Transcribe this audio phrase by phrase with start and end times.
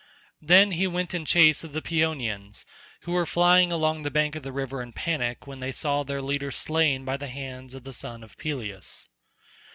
[0.41, 2.65] Then he went in chase of the Paeonians,
[3.01, 6.23] who were flying along the bank of the river in panic when they saw their
[6.23, 9.07] leader slain by the hands of the son of Peleus.